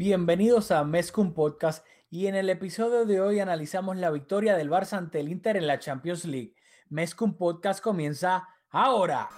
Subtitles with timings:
[0.00, 4.96] Bienvenidos a Mezcum Podcast y en el episodio de hoy analizamos la victoria del Barça
[4.96, 6.54] ante el Inter en la Champions League.
[6.88, 9.28] Mezcum Podcast comienza ahora.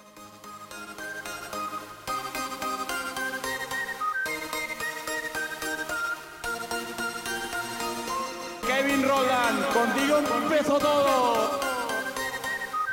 [8.65, 11.61] Kevin Roland, contigo empezó todo.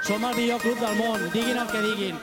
[0.01, 2.19] Som el millor club del món, diguin el que diguin.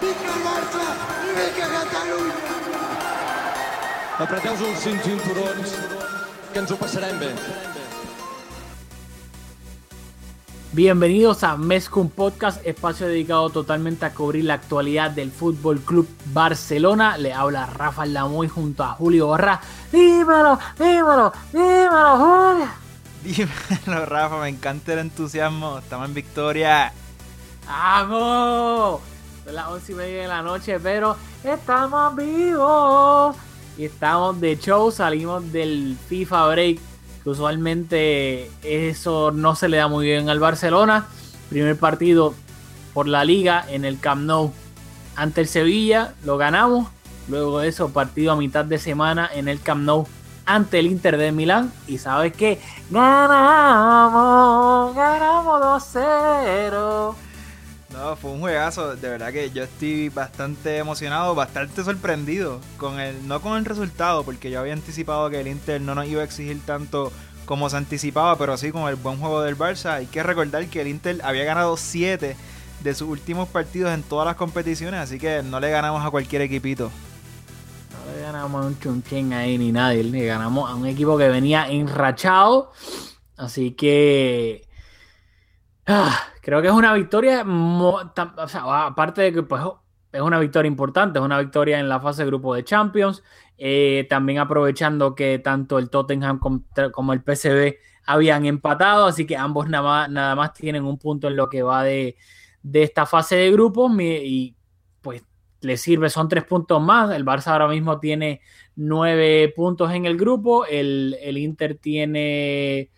[0.00, 0.86] Vinga Barça
[1.26, 2.57] i vinga Catalunya!
[4.18, 5.72] Apreteu-vos els cinc cinturons,
[6.50, 7.28] que ens ho passarem bé.
[10.72, 17.16] Bienvenidos a Mezcum Podcast, espacio dedicado totalmente a cubrir la actualidad del Fútbol Club Barcelona.
[17.16, 19.60] Le habla Rafa Lamoy junto a Julio Barra.
[19.92, 22.68] Dímelo, dímelo, dímelo, Julio.
[23.22, 25.78] Dímelo, Rafa, me encanta el entusiasmo.
[25.78, 26.92] Estamos en victoria.
[27.68, 29.00] ¡Vamos!
[29.44, 33.36] Son las once y media de la noche, pero estamos vivos.
[33.78, 36.80] Y estamos de show, salimos del FIFA Break,
[37.22, 41.06] que usualmente eso no se le da muy bien al Barcelona.
[41.48, 42.34] Primer partido
[42.92, 44.52] por la liga en el Camp Nou
[45.14, 46.88] ante el Sevilla, lo ganamos.
[47.28, 50.08] Luego de eso, partido a mitad de semana en el Camp Nou
[50.44, 51.72] ante el Inter de Milán.
[51.86, 52.60] Y sabes qué?
[52.90, 53.32] Ganamos,
[54.96, 57.27] ganamos 2-0.
[57.90, 58.96] No, fue un juegazo.
[58.96, 62.60] De verdad que yo estoy bastante emocionado, bastante sorprendido.
[62.76, 66.06] con el No con el resultado, porque yo había anticipado que el Inter no nos
[66.06, 67.12] iba a exigir tanto
[67.46, 69.92] como se anticipaba, pero sí con el buen juego del Barça.
[69.94, 72.36] Hay que recordar que el Inter había ganado 7
[72.82, 76.42] de sus últimos partidos en todas las competiciones, así que no le ganamos a cualquier
[76.42, 76.90] equipito.
[77.90, 81.28] No le ganamos a un chunchen ahí ni nadie, le ganamos a un equipo que
[81.28, 82.72] venía enrachado.
[83.38, 84.67] Así que
[86.42, 89.62] creo que es una victoria, aparte de que pues,
[90.12, 93.22] es una victoria importante, es una victoria en la fase de grupo de Champions.
[93.60, 99.36] eh, también aprovechando que tanto el Tottenham com- como el PSV habían empatado, así que
[99.36, 102.16] ambos nada más, nada más tienen un punto en lo que va de,
[102.62, 104.56] de esta fase de grupos y
[105.00, 105.24] pues
[105.60, 107.10] le sirve, son tres puntos más.
[107.14, 108.40] El Barça ahora mismo tiene
[108.76, 112.90] nueve puntos en el grupo, el, el Inter tiene,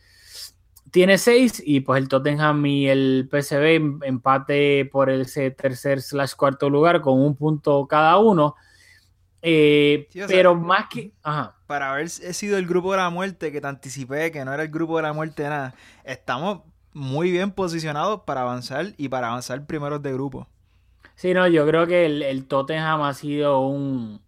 [0.91, 6.35] tiene seis y pues el Tottenham y el PSV em- empate por ese tercer slash
[6.35, 8.57] cuarto lugar con un punto cada uno.
[9.43, 11.13] Eh, Sí, o sea, pero más que...
[11.23, 11.57] Ajá.
[11.67, 14.71] Para haber sido el grupo de la muerte que te anticipé, que no era el
[14.71, 15.75] grupo de la muerte nada,
[16.05, 16.63] estamos
[16.93, 20.49] muy bien posicionados para avanzar y para avanzar primeros de grupo.
[21.15, 24.23] Sí, no, yo creo que el, el Tottenham ha sido un,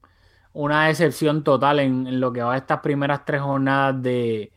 [0.53, 4.53] una decepción total en, en lo que va a estas primeras tres jornadas de,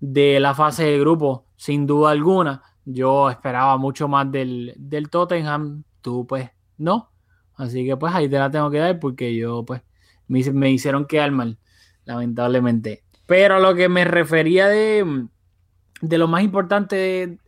[0.00, 2.62] de la fase de grupo, sin duda alguna.
[2.84, 7.10] Yo esperaba mucho más del, del Tottenham, tú pues no.
[7.54, 9.82] Así que pues ahí te la tengo que dar porque yo pues
[10.26, 11.58] me, me hicieron quedar mal,
[12.04, 13.04] lamentablemente.
[13.26, 15.26] Pero lo que me refería de,
[16.00, 17.38] de lo más importante de,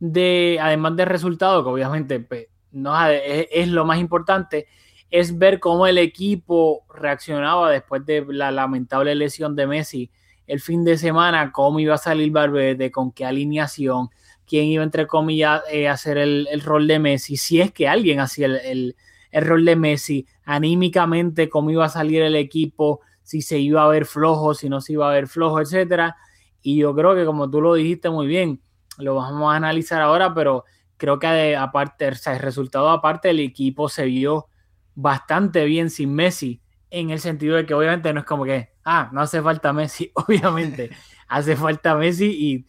[0.00, 4.66] de, además del resultado, que obviamente pues, no es, es lo más importante,
[5.10, 10.10] es ver cómo el equipo reaccionaba después de la lamentable lesión de Messi
[10.46, 14.10] el fin de semana, cómo iba a salir Valverde, con qué alineación,
[14.46, 17.88] quién iba entre comillas eh, a hacer el, el rol de Messi, si es que
[17.88, 18.96] alguien hacía el, el-
[19.30, 23.88] el rol de Messi, anímicamente cómo iba a salir el equipo, si se iba a
[23.88, 26.16] ver flojo, si no se iba a ver flojo, etcétera.
[26.60, 28.60] Y yo creo que como tú lo dijiste muy bien,
[28.98, 30.64] lo vamos a analizar ahora, pero
[30.98, 34.48] creo que de- aparte, o sea, el resultado aparte, el equipo se vio
[34.94, 36.60] bastante bien sin Messi,
[36.90, 40.10] en el sentido de que obviamente no es como que, ah, no hace falta Messi,
[40.14, 40.90] obviamente
[41.28, 42.66] hace falta Messi y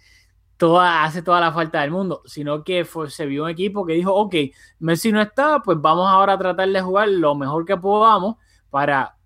[0.58, 3.94] toda, hace toda la falta del mundo, sino que fue, se vio un equipo que
[3.94, 4.36] dijo, ok,
[4.80, 8.38] Messi no está, pues vamos ahora a tratar de jugar lo mejor que podamos
[8.70, 9.18] para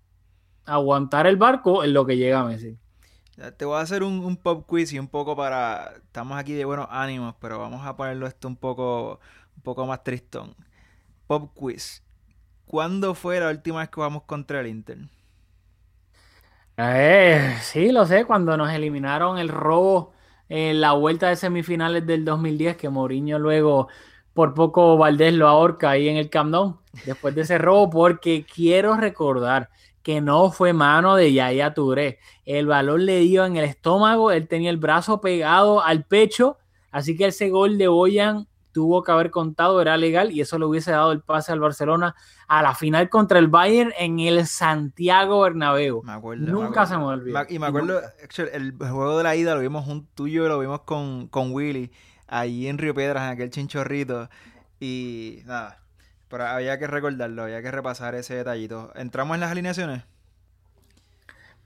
[0.64, 2.76] aguantar el barco en lo que llega Messi.
[3.56, 5.92] Te voy a hacer un, un pop quiz y un poco para...
[5.96, 9.20] Estamos aquí de buenos ánimos, pero vamos a ponerlo esto un poco,
[9.56, 10.56] un poco más tristón.
[11.28, 12.02] Pop quiz.
[12.64, 14.98] ¿Cuándo fue la última vez que jugamos contra el Inter?
[16.80, 20.12] Eh, sí, lo sé, cuando nos eliminaron el robo
[20.48, 23.88] en la vuelta de semifinales del 2010, que Mourinho luego
[24.32, 28.46] por poco Valdés lo ahorca ahí en el Camp Nou, después de ese robo, porque
[28.46, 29.70] quiero recordar
[30.04, 32.20] que no fue mano de Yaya Touré.
[32.44, 36.58] El balón le dio en el estómago, él tenía el brazo pegado al pecho,
[36.92, 38.46] así que ese gol de Boyan
[38.78, 42.14] tuvo que haber contado, era legal y eso le hubiese dado el pase al Barcelona
[42.46, 46.00] a la final contra el Bayern en el Santiago Bernabéu.
[46.04, 46.46] Me acuerdo.
[46.46, 47.42] Nunca se me olvida.
[47.44, 48.00] Me- Y me acuerdo,
[48.52, 51.90] el juego de la ida lo vimos un tuyo y lo vimos con, con Willy,
[52.28, 54.28] allí en Río Piedras, en aquel chinchorrito.
[54.78, 55.82] Y nada,
[56.28, 58.92] pero había que recordarlo, había que repasar ese detallito.
[58.94, 60.04] ¿Entramos en las alineaciones?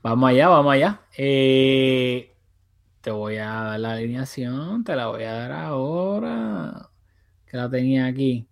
[0.02, 1.00] Vamos allá, vamos allá.
[1.16, 2.34] Eh,
[3.02, 6.88] te voy a dar la alineación, te la voy a dar ahora.
[7.52, 8.48] Que la tenía aquí.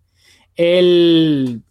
[0.55, 1.63] El.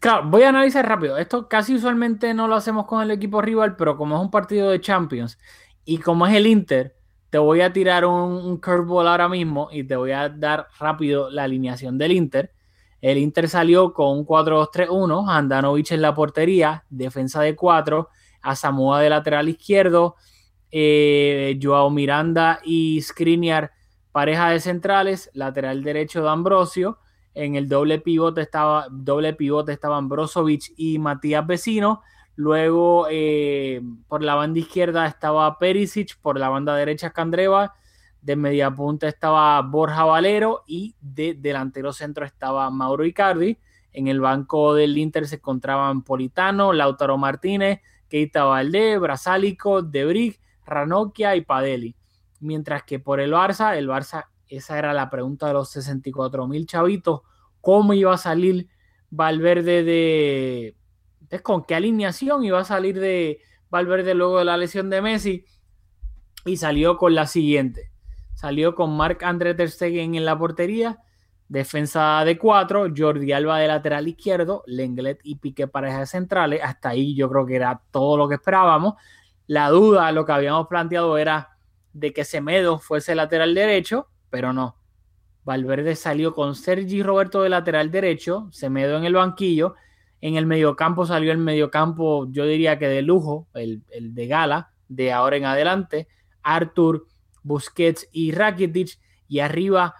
[0.00, 1.16] Claro, voy a analizar rápido.
[1.16, 4.70] Esto casi usualmente no lo hacemos con el equipo rival, pero como es un partido
[4.70, 5.38] de Champions
[5.86, 6.94] y como es el Inter,
[7.30, 11.30] te voy a tirar un, un curveball ahora mismo y te voy a dar rápido
[11.30, 12.52] la alineación del Inter.
[13.00, 18.10] El Inter salió con un 4-2-3-1, Andanovic en la portería, defensa de 4,
[18.54, 20.16] Samoa de lateral izquierdo,
[20.70, 23.72] eh, Joao Miranda y Skriniar,
[24.14, 27.00] pareja de centrales, lateral derecho de Ambrosio,
[27.34, 32.00] en el doble pivote estaba doble pivote estaban Brozovic y Matías Vecino.
[32.36, 37.74] Luego eh, por la banda izquierda estaba Perisic, por la banda derecha Candreva,
[38.22, 43.58] de media punta estaba Borja Valero y de delantero centro estaba Mauro Icardi.
[43.92, 51.34] En el banco del Inter se encontraban Politano, Lautaro Martínez, Keita Valdé, Brasálico, Debrick, Ranocchia
[51.34, 51.96] y Padeli.
[52.44, 56.66] Mientras que por el Barça, el Barça, esa era la pregunta de los 64 mil
[56.66, 57.22] chavitos,
[57.62, 58.68] ¿cómo iba a salir
[59.08, 60.76] Valverde de,
[61.42, 65.46] con qué alineación iba a salir de Valverde luego de la lesión de Messi?
[66.44, 67.90] Y salió con la siguiente.
[68.34, 70.98] Salió con Marc André Ter Stegen en la portería,
[71.48, 76.60] defensa de cuatro, Jordi Alba de lateral izquierdo, Lenglet y Piqué parejas centrales.
[76.62, 78.96] Hasta ahí yo creo que era todo lo que esperábamos.
[79.46, 81.53] La duda, lo que habíamos planteado era
[81.94, 84.76] de que Semedo fuese lateral derecho, pero no.
[85.44, 89.74] Valverde salió con Sergi Roberto de lateral derecho, Semedo en el banquillo.
[90.20, 94.72] En el mediocampo salió el mediocampo, yo diría que de lujo, el, el de gala,
[94.88, 96.08] de ahora en adelante.
[96.42, 97.06] Artur,
[97.42, 98.98] Busquets y Rakitic.
[99.28, 99.94] Y arriba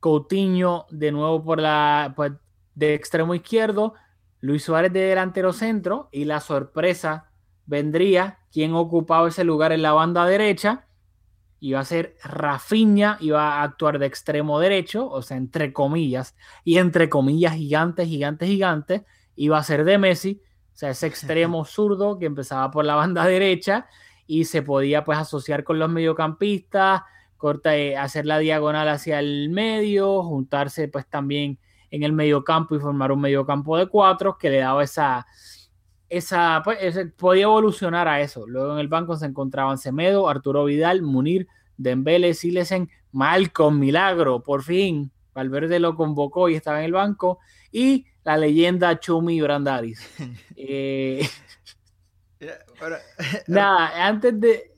[0.00, 2.32] Coutinho de nuevo por la pues,
[2.74, 3.94] de extremo izquierdo,
[4.40, 7.30] Luis Suárez de delantero centro y la sorpresa
[7.66, 10.86] vendría quien ocupaba ese lugar en la banda derecha
[11.62, 16.78] iba a ser Rafinha, iba a actuar de extremo derecho, o sea, entre comillas, y
[16.78, 19.02] entre comillas gigantes, gigantes, gigantes,
[19.36, 20.42] iba a ser de Messi,
[20.74, 23.86] o sea, ese extremo zurdo que empezaba por la banda derecha
[24.26, 27.02] y se podía pues asociar con los mediocampistas,
[27.36, 31.60] corta, eh, hacer la diagonal hacia el medio, juntarse pues también
[31.92, 35.28] en el mediocampo y formar un mediocampo de cuatro que le daba esa,
[36.12, 38.46] esa, pues, ese, podía evolucionar a eso.
[38.46, 41.48] Luego en el banco se encontraban Semedo, Arturo Vidal, Munir,
[41.78, 45.10] Dembele, Silesen, Malcolm, Milagro, por fin.
[45.32, 47.38] Valverde lo convocó y estaba en el banco.
[47.70, 50.06] Y la leyenda Chumi Brandaris.
[50.56, 51.26] eh,
[53.46, 54.71] nada, antes de...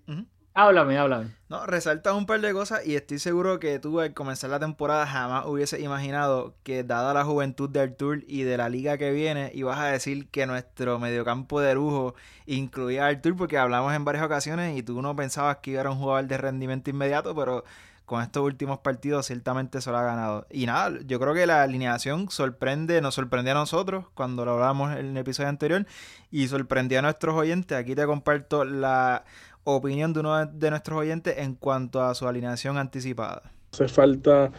[0.57, 1.31] Háblame, háblame.
[1.49, 5.05] No, resalta un par de cosas y estoy seguro que tú al comenzar la temporada
[5.05, 9.51] jamás hubieses imaginado que dada la juventud del Tour y de la liga que viene,
[9.53, 12.15] ibas a decir que nuestro mediocampo de lujo
[12.47, 15.91] incluía al Tour porque hablamos en varias ocasiones y tú no pensabas que iba a
[15.91, 17.65] un jugador de rendimiento inmediato, pero
[18.05, 20.47] con estos últimos partidos ciertamente se lo ha ganado.
[20.51, 24.93] Y nada, yo creo que la alineación sorprende, nos sorprendió a nosotros cuando lo hablamos
[24.97, 25.87] en el episodio anterior
[26.31, 27.77] y sorprendió a nuestros oyentes.
[27.77, 29.25] Aquí te comparto la
[29.65, 33.43] opinión de uno de nuestros oyentes en cuanto a su alineación anticipada.
[33.73, 34.53] Hace falta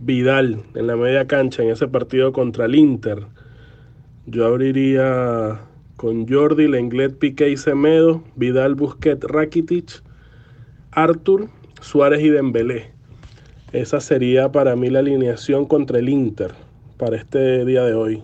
[0.00, 3.24] Vidal en la media cancha en ese partido contra el Inter.
[4.26, 5.60] Yo abriría
[5.96, 10.02] con Jordi, Lenglet, Piqué y Semedo, Vidal, Busquets, Rakitic,
[10.90, 11.48] Artur,
[11.80, 12.90] Suárez y Dembélé.
[13.72, 16.52] Esa sería para mí la alineación contra el Inter
[16.98, 18.22] para este día de hoy.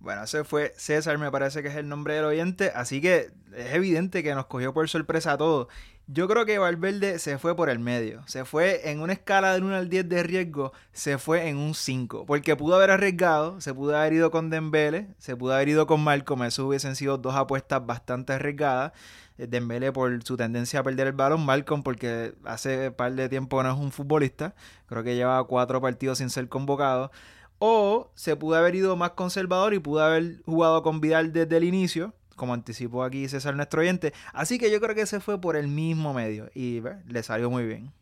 [0.00, 3.74] Bueno, ese fue César, me parece que es el nombre del oyente, así que es
[3.74, 5.68] evidente que nos cogió por sorpresa a todos.
[6.06, 9.62] Yo creo que Valverde se fue por el medio, se fue en una escala del
[9.62, 13.74] 1 al 10 de riesgo, se fue en un 5, porque pudo haber arriesgado, se
[13.74, 17.36] pudo haber ido con Dembele, se pudo haber ido con Malcolm, eso hubiesen sido dos
[17.36, 18.92] apuestas bastante arriesgadas.
[19.36, 23.72] Dembele por su tendencia a perder el balón, Malcolm porque hace par de tiempo no
[23.72, 24.54] es un futbolista,
[24.86, 27.10] creo que lleva cuatro partidos sin ser convocado.
[27.60, 31.64] O se pudo haber ido más conservador y pudo haber jugado con Vidal desde el
[31.64, 34.14] inicio, como anticipó aquí César nuestro oyente.
[34.32, 37.66] Así que yo creo que se fue por el mismo medio y le salió muy
[37.66, 37.92] bien.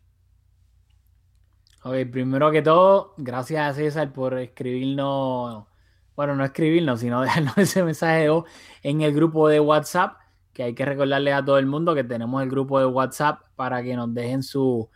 [1.83, 5.65] Ok, primero que todo, gracias a César por escribirnos,
[6.15, 8.43] bueno, no escribirnos, sino dejarnos ese mensaje de
[8.83, 10.17] en el grupo de WhatsApp,
[10.53, 13.83] que hay que recordarles a todo el mundo que tenemos el grupo de WhatsApp para
[13.83, 14.89] que nos dejen su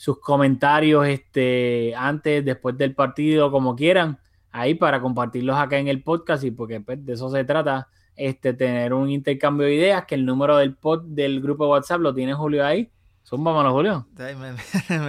[0.00, 4.18] sus comentarios este, antes, después del partido, como quieran,
[4.50, 8.54] ahí para compartirlos acá en el podcast y porque pues, de eso se trata, este,
[8.54, 12.14] tener un intercambio de ideas, que el número del pod del grupo de WhatsApp lo
[12.14, 12.90] tiene Julio ahí.
[13.26, 14.06] Zúmbamelo, Julio.
[14.16, 14.52] Me, me,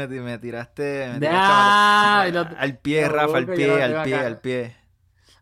[0.07, 4.75] me, tiraste, me tiraste ah, al, al pie, Rafa, al pie, al pie, al pie.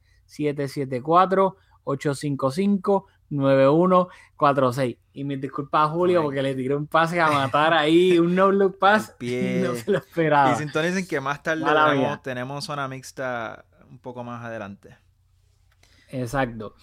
[3.31, 4.99] 774-855-9146.
[5.13, 8.51] Y me disculpa a Julio porque le tiré un pase a matar ahí, un no
[8.53, 9.15] look pass.
[9.21, 10.53] Y no se lo esperaba.
[10.53, 14.97] Y sintonicen que más tarde tenemos, tenemos zona mixta un poco más adelante.
[16.11, 16.75] Exacto.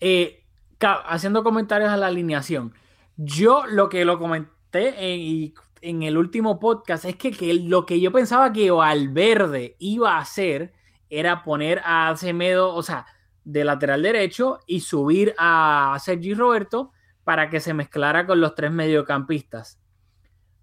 [0.00, 0.44] Eh,
[0.80, 2.74] haciendo comentarios a la alineación.
[3.16, 7.84] Yo lo que lo comenté en, y- en el último podcast es que, que lo
[7.86, 10.72] que yo pensaba que Valverde iba a hacer
[11.12, 13.04] era poner a Semedo, o sea,
[13.44, 16.92] de lateral derecho y subir a Sergi Roberto
[17.22, 19.78] para que se mezclara con los tres mediocampistas.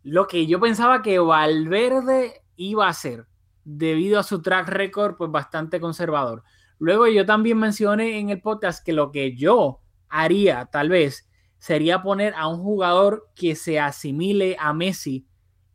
[0.01, 3.27] Lo que yo pensaba que Valverde iba a hacer
[3.63, 6.43] debido a su track record pues bastante conservador.
[6.79, 11.29] Luego yo también mencioné en el podcast que lo que yo haría tal vez
[11.59, 15.27] sería poner a un jugador que se asimile a Messi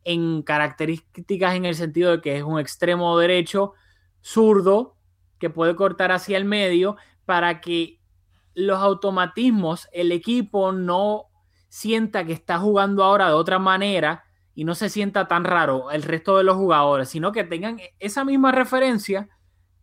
[0.03, 3.73] en características en el sentido de que es un extremo derecho
[4.25, 4.97] zurdo
[5.37, 8.01] que puede cortar hacia el medio para que
[8.55, 11.25] los automatismos, el equipo no
[11.67, 14.23] sienta que está jugando ahora de otra manera
[14.55, 18.25] y no se sienta tan raro el resto de los jugadores, sino que tengan esa
[18.25, 19.29] misma referencia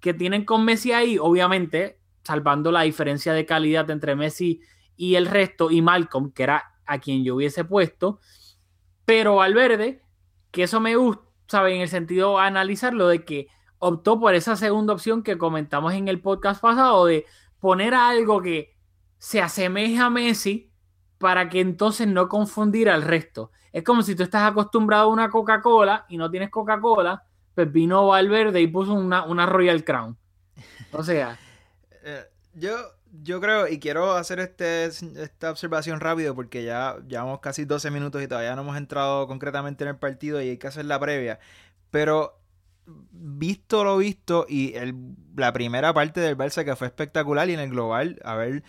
[0.00, 4.60] que tienen con Messi ahí, obviamente, salvando la diferencia de calidad entre Messi
[4.96, 8.18] y el resto, y Malcolm, que era a quien yo hubiese puesto,
[9.04, 10.02] pero Valverde,
[10.50, 11.74] que eso me gusta, ¿sabe?
[11.76, 13.48] En el sentido de analizarlo, de que
[13.84, 17.26] optó por esa segunda opción que comentamos en el podcast pasado, de
[17.58, 18.76] poner algo que
[19.18, 20.70] se asemeje a Messi
[21.18, 23.50] para que entonces no confundir al resto.
[23.72, 27.24] Es como si tú estás acostumbrado a una Coca-Cola y no tienes Coca-Cola,
[27.56, 30.16] pues vino Valverde y puso una, una Royal Crown.
[30.92, 31.36] O sea,
[32.04, 32.24] Eh,
[32.54, 32.76] yo,
[33.12, 38.22] yo creo, y quiero hacer este, esta observación rápido porque ya llevamos casi 12 minutos
[38.22, 41.38] y todavía no hemos entrado concretamente en el partido y hay que hacer la previa.
[41.90, 42.41] Pero
[42.86, 44.94] visto lo visto y el-
[45.36, 48.62] la primera parte del Barça que fue espectacular y en el global haber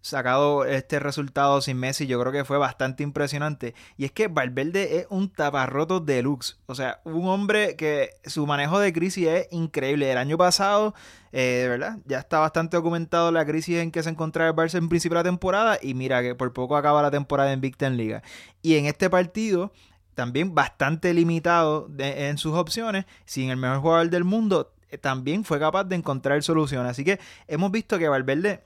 [0.00, 3.74] sacado este resultado sin Messi yo creo que fue bastante impresionante.
[3.96, 6.56] Y es que Valverde es un taparroto deluxe.
[6.66, 10.10] O sea un hombre que su manejo de crisis es increíble.
[10.10, 10.94] El año pasado
[11.32, 14.78] eh, de verdad ya está bastante documentado la crisis en que se encontraba el Barça
[14.78, 17.76] en principio de la temporada y mira que por poco acaba la temporada en Big
[17.76, 18.22] Ten Liga.
[18.62, 19.72] Y en este partido
[20.18, 25.60] también bastante limitado en sus opciones, sin el mejor jugador del mundo, eh, también fue
[25.60, 26.90] capaz de encontrar soluciones.
[26.90, 28.64] Así que hemos visto que Valverde,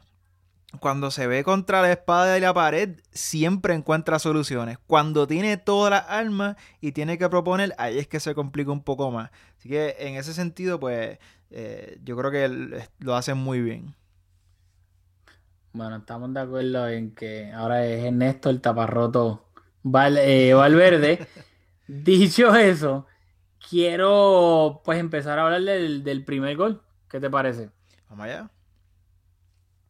[0.81, 4.79] cuando se ve contra la espada y la pared, siempre encuentra soluciones.
[4.87, 8.83] Cuando tiene todas las armas y tiene que proponer, ahí es que se complica un
[8.83, 9.31] poco más.
[9.59, 11.19] Así que en ese sentido, pues
[11.51, 13.95] eh, yo creo que lo hacen muy bien.
[15.75, 19.52] bueno, estamos de acuerdo en que ahora es Ernesto el taparroto
[19.83, 21.27] Val- eh, Valverde.
[21.87, 23.07] Dicho eso,
[23.71, 26.83] quiero pues empezar a hablar del, del primer gol.
[27.09, 27.71] ¿Qué te parece?
[28.09, 28.51] Vamos allá.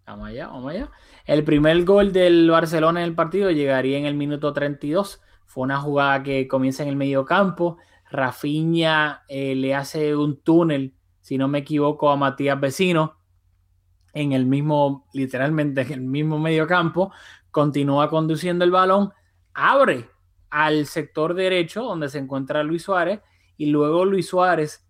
[0.06, 0.90] Vamos allá, vamos allá.
[1.26, 5.20] El primer gol del Barcelona en el partido llegaría en el minuto 32.
[5.46, 7.78] Fue una jugada que comienza en el medio campo.
[8.10, 13.16] Rafinha eh, le hace un túnel, si no me equivoco, a Matías Vecino
[14.14, 17.12] en el mismo, literalmente en el mismo medio campo.
[17.50, 19.12] Continúa conduciendo el balón,
[19.54, 20.08] abre
[20.50, 23.20] al sector derecho donde se encuentra Luis Suárez
[23.56, 24.86] y luego Luis Suárez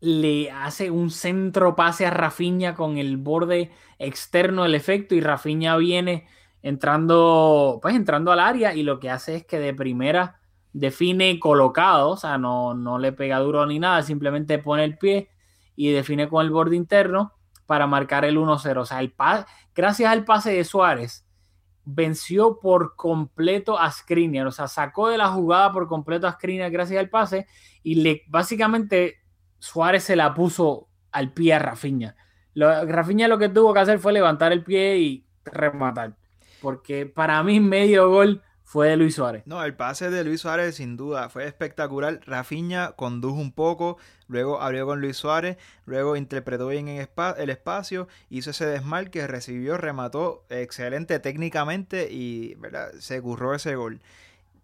[0.00, 5.76] le hace un centro pase a Rafinha con el borde externo del efecto y Rafinha
[5.76, 6.26] viene
[6.62, 10.40] entrando, pues entrando al área y lo que hace es que de primera
[10.72, 15.30] define colocado, o sea, no, no le pega duro ni nada, simplemente pone el pie
[15.76, 17.32] y define con el borde interno
[17.66, 18.80] para marcar el 1-0.
[18.80, 19.14] O sea, el
[19.74, 21.23] gracias al pase de Suárez,
[21.84, 26.70] venció por completo a Skriniar, o sea, sacó de la jugada por completo a Skriniar
[26.70, 27.46] gracias al pase
[27.82, 29.16] y le básicamente
[29.58, 32.16] Suárez se la puso al pie a Rafinha.
[32.54, 36.16] Lo, Rafinha lo que tuvo que hacer fue levantar el pie y rematar.
[36.60, 38.42] Porque para mí medio gol
[38.74, 39.44] fue de Luis Suárez.
[39.46, 42.18] No, el pase de Luis Suárez sin duda fue espectacular.
[42.26, 48.50] Rafinha condujo un poco, luego abrió con Luis Suárez, luego interpretó bien el espacio, hizo
[48.50, 52.90] ese desmarque, recibió, remató excelente técnicamente y ¿verdad?
[52.98, 54.00] se curró ese gol.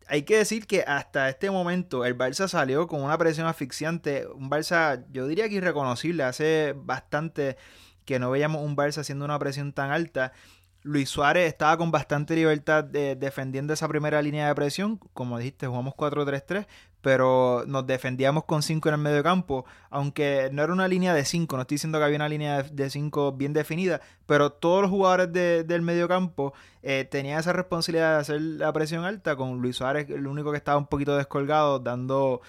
[0.08, 4.50] Hay que decir que hasta este momento el Barça salió con una presión asfixiante, un
[4.50, 7.56] Barça yo diría que irreconocible, hace bastante
[8.04, 10.32] que no veíamos un Barça haciendo una presión tan alta.
[10.82, 14.98] Luis Suárez estaba con bastante libertad de, defendiendo esa primera línea de presión.
[15.12, 16.66] Como dijiste, jugamos 4-3-3,
[17.02, 19.66] pero nos defendíamos con 5 en el medio campo.
[19.90, 22.88] Aunque no era una línea de 5, no estoy diciendo que había una línea de
[22.88, 28.20] 5 bien definida, pero todos los jugadores del medio campo eh, tenían esa responsabilidad de
[28.20, 32.40] hacer la presión alta, con Luis Suárez el único que estaba un poquito descolgado, dando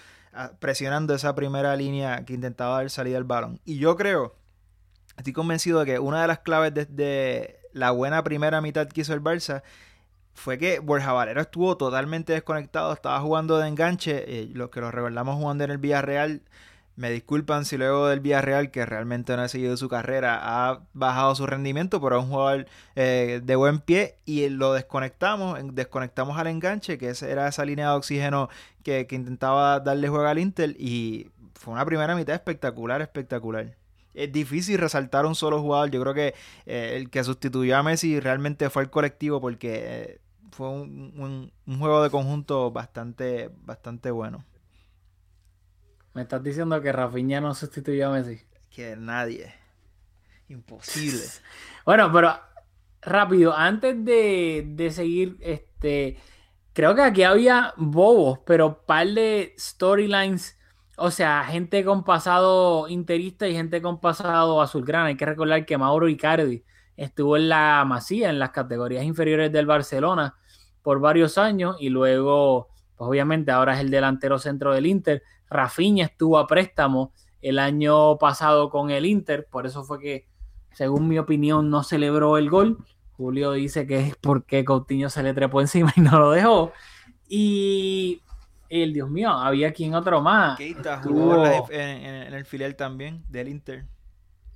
[0.60, 3.60] presionando esa primera línea que intentaba dar salida al balón.
[3.66, 4.34] Y yo creo,
[5.18, 9.14] estoy convencido de que una de las claves de la buena primera mitad que hizo
[9.14, 9.62] el Barça
[10.34, 14.90] fue que Borja Valero estuvo totalmente desconectado, estaba jugando de enganche, eh, los que lo
[14.90, 16.42] recordamos jugando en el Villarreal,
[16.96, 21.34] me disculpan si luego del Villarreal, que realmente no ha seguido su carrera, ha bajado
[21.34, 26.48] su rendimiento, pero es un jugador eh, de buen pie y lo desconectamos, desconectamos al
[26.48, 28.50] enganche, que era esa línea de oxígeno
[28.82, 33.74] que, que intentaba darle juego al Inter y fue una primera mitad espectacular, espectacular
[34.14, 35.90] es difícil resaltar un solo jugador.
[35.90, 36.34] Yo creo que
[36.66, 42.02] eh, el que sustituyó a Messi realmente fue el colectivo porque eh, fue un, juego
[42.02, 44.44] de conjunto bastante, bastante bueno.
[46.14, 48.42] ¿Me estás diciendo que Rafinha no sustituyó a Messi?
[48.70, 49.54] Que nadie.
[50.48, 51.22] Imposible.
[51.86, 52.38] bueno, pero
[53.00, 56.18] rápido, antes de, de seguir, este,
[56.74, 60.58] creo que aquí había bobos, pero par de storylines
[60.96, 65.06] o sea, gente con pasado interista y gente con pasado azulgrana.
[65.06, 66.64] Hay que recordar que Mauro Icardi
[66.96, 70.36] estuvo en la Masía, en las categorías inferiores del Barcelona
[70.82, 75.22] por varios años y luego, pues obviamente ahora es el delantero centro del Inter.
[75.48, 80.28] Rafinha estuvo a préstamo el año pasado con el Inter, por eso fue que,
[80.72, 82.78] según mi opinión, no celebró el gol.
[83.12, 86.72] Julio dice que es porque Coutinho se le trepó encima y no lo dejó.
[87.28, 88.22] Y
[88.80, 90.56] el Dios mío, había quien otro más.
[90.56, 93.86] Keita jugó en, el filial también del Inter.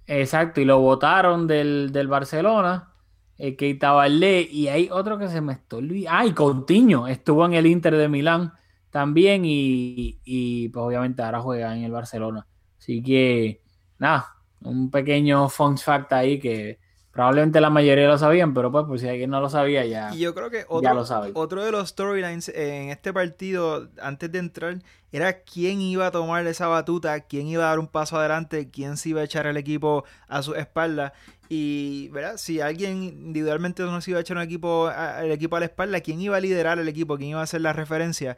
[0.07, 2.93] Exacto, y lo votaron del, Barcelona.
[3.39, 6.19] Eh, Keita Valdé, y hay otro que se me está olvidando.
[6.19, 8.53] Ah, y Coutinho estuvo en el Inter de Milán
[8.91, 12.47] también, y, y pues obviamente ahora juega en el Barcelona.
[12.79, 13.63] Así que,
[13.99, 16.79] nada, un pequeño fun fact ahí que
[17.17, 20.15] Probablemente la mayoría lo sabían, pero pues por si alguien no lo sabía ya.
[20.15, 21.31] Y yo creo que otro, lo sabe.
[21.33, 24.77] otro de los storylines en este partido, antes de entrar,
[25.13, 28.99] era quién iba a tomar esa batuta, quién iba a dar un paso adelante, quién
[28.99, 31.15] se iba a echar el equipo a su espalda.
[31.49, 32.37] Y, ¿verdad?
[32.37, 34.91] Si alguien individualmente no se iba a echar un equipo,
[35.23, 37.17] el equipo a la espalda, ¿quién iba a liderar el equipo?
[37.17, 38.37] ¿Quién iba a hacer la referencia?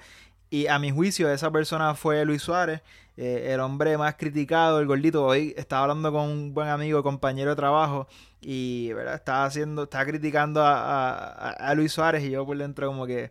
[0.51, 2.83] Y a mi juicio, esa persona fue Luis Suárez.
[3.17, 5.25] Eh, el hombre más criticado, el gordito.
[5.25, 8.07] Hoy estaba hablando con un buen amigo, compañero de trabajo,
[8.41, 9.17] y ¿verdad?
[9.17, 13.31] estaba haciendo, estaba criticando a, Luis Suárez y yo por dentro como que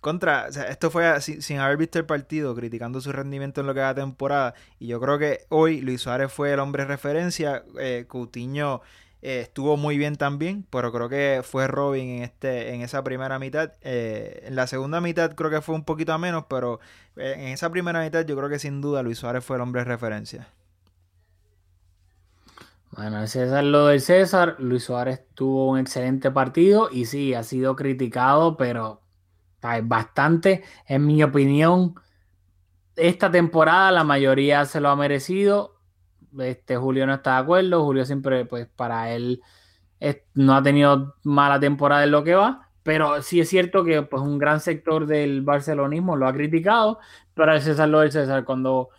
[0.00, 3.74] contra, o sea, esto fue sin, haber visto el partido, criticando su rendimiento en lo
[3.74, 4.54] que era temporada.
[4.78, 7.64] Y yo creo que hoy Luis Suárez fue el hombre de referencia.
[7.80, 8.82] Eh, Coutinho
[9.22, 13.38] eh, estuvo muy bien también, pero creo que fue Robin en, este, en esa primera
[13.38, 13.72] mitad.
[13.82, 16.80] Eh, en la segunda mitad creo que fue un poquito a menos, pero
[17.16, 19.82] eh, en esa primera mitad yo creo que sin duda Luis Suárez fue el hombre
[19.82, 20.48] de referencia.
[22.92, 27.76] Bueno, César lo del César, Luis Suárez tuvo un excelente partido y sí, ha sido
[27.76, 29.02] criticado, pero
[29.84, 31.96] bastante, en mi opinión,
[32.94, 35.75] esta temporada la mayoría se lo ha merecido
[36.38, 37.84] este Julio no está de acuerdo.
[37.84, 39.42] Julio siempre, pues para él,
[40.34, 42.68] no ha tenido mala temporada en lo que va.
[42.82, 46.98] Pero sí es cierto que pues un gran sector del barcelonismo lo ha criticado.
[47.34, 48.90] Pero el César lo del César, cuando,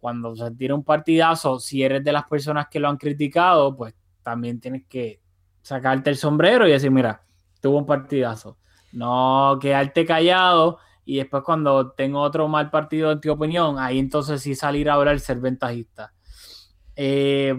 [0.00, 3.94] cuando se tira un partidazo, si eres de las personas que lo han criticado, pues
[4.22, 5.20] también tienes que
[5.62, 7.22] sacarte el sombrero y decir, mira,
[7.60, 8.58] tuvo un partidazo.
[8.92, 14.42] No quedarte callado y después cuando tengo otro mal partido en tu opinión, ahí entonces
[14.42, 16.12] sí salir a hablar ser ventajista.
[16.96, 17.54] Eh,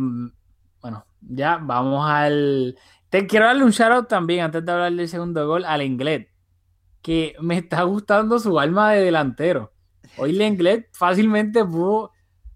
[0.82, 2.78] bueno, ya vamos al.
[3.10, 6.28] Te quiero darle un shout también antes de hablar del segundo gol al inglés.
[7.02, 9.74] Que me está gustando su alma de delantero.
[10.18, 12.12] Hoy el inglés fácilmente pudo,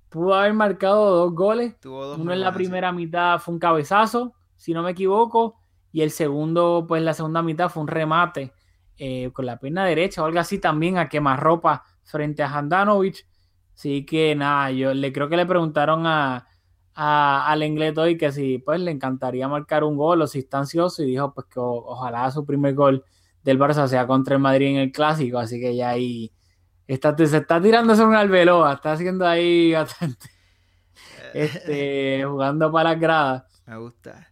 [0.10, 1.76] pudo haber marcado dos goles.
[1.86, 5.56] Uno en la primera mitad fue un cabezazo, si no me equivoco.
[5.92, 8.54] Y el segundo, pues en la segunda mitad fue un remate
[8.98, 13.26] eh, con la pierna derecha o algo así también a quemarropa frente a Handanovic.
[13.74, 16.49] Así que nada, yo le creo que le preguntaron a,
[16.95, 21.04] al inglés hoy que si pues le encantaría marcar un gol o si está ansioso
[21.04, 23.06] y dijo pues que ojalá su primer gol
[23.43, 26.32] del Barça sea contra el Madrid en el clásico, así que ya ahí
[26.88, 30.30] está, se está tirando un Albeloa, está haciendo ahí bastante
[31.34, 33.43] este, jugando para las gradas.
[33.65, 34.28] Me gusta.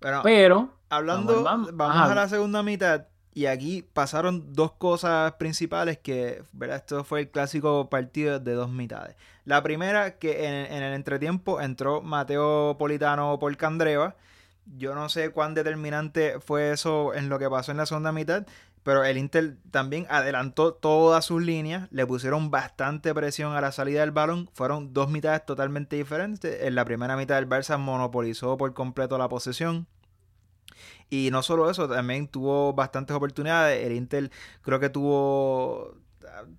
[0.00, 3.06] Pero hablando, vamos, a la segunda mitad.
[3.34, 6.78] Y aquí pasaron dos cosas principales que, ¿verdad?
[6.78, 9.16] Esto fue el clásico partido de dos mitades.
[9.44, 14.16] La primera, que en, el entretiempo entró Mateo Politano por Candreva.
[14.76, 18.46] Yo no sé cuán determinante fue eso en lo que pasó en la segunda mitad,
[18.82, 24.00] pero el Inter también adelantó todas sus líneas, le pusieron bastante presión a la salida
[24.00, 26.62] del balón, fueron dos mitades totalmente diferentes.
[26.62, 29.86] En la primera mitad el Barça monopolizó por completo la posesión.
[31.10, 33.84] Y no solo eso, también tuvo bastantes oportunidades.
[33.84, 34.30] El Inter
[34.62, 35.96] creo que tuvo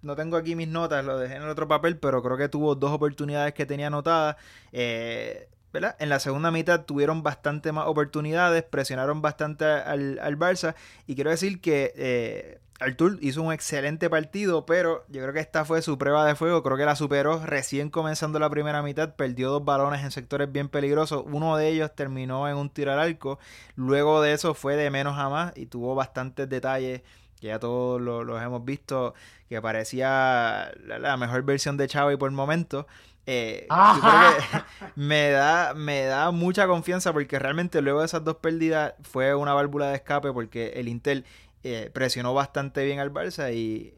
[0.02, 2.76] no tengo aquí mis notas, lo dejé en el otro papel, pero creo que tuvo
[2.76, 4.36] dos oportunidades que tenía anotadas.
[4.72, 10.76] Eh, en la segunda mitad tuvieron bastante más oportunidades, presionaron bastante al, al Barça.
[11.08, 15.66] Y quiero decir que eh, Artur hizo un excelente partido, pero yo creo que esta
[15.66, 16.62] fue su prueba de fuego.
[16.64, 19.16] Creo que la superó recién comenzando la primera mitad.
[19.16, 21.24] Perdió dos balones en sectores bien peligrosos.
[21.26, 23.40] Uno de ellos terminó en un tiro al arco.
[23.76, 27.02] Luego de eso fue de menos a más y tuvo bastantes detalles
[27.44, 29.16] que ya todos los hemos visto,
[29.50, 32.88] que parecía la, mejor versión de Xavi por el momento.
[33.26, 33.68] Eh,
[34.96, 39.54] me da, me da mucha confianza porque realmente luego de esas dos pérdidas fue una
[39.54, 41.26] válvula de escape porque el Intel
[41.64, 43.94] eh, presionó bastante bien al Barça y,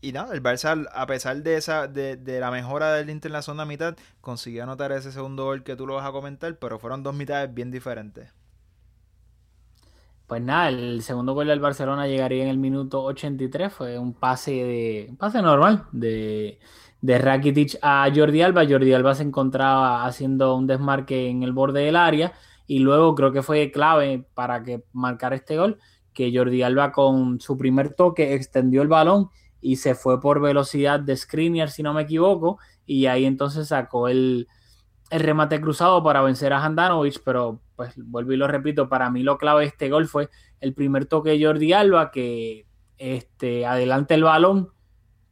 [0.00, 3.34] y nada, el Barça a pesar de esa de, de, la mejora del Inter en
[3.34, 6.80] la segunda mitad consiguió anotar ese segundo gol que tú lo vas a comentar, pero
[6.80, 8.34] fueron dos mitades bien diferentes.
[10.26, 13.72] Pues nada, el segundo gol del Barcelona llegaría en el minuto 83.
[13.72, 16.58] Fue un pase de un pase normal de,
[17.04, 18.64] de Rakitic a Jordi Alba.
[18.66, 22.32] Jordi Alba se encontraba haciendo un desmarque en el borde del área.
[22.66, 25.78] Y luego creo que fue clave para que marcar este gol.
[26.14, 29.28] Que Jordi Alba con su primer toque extendió el balón
[29.60, 32.58] y se fue por velocidad de Skriniar, si no me equivoco.
[32.86, 34.48] Y ahí entonces sacó el,
[35.10, 39.22] el remate cruzado para vencer a Handanovic, pero pues vuelvo y lo repito, para mí
[39.22, 44.14] lo clave de este gol fue el primer toque de Jordi Alba que este, adelante
[44.14, 44.70] el balón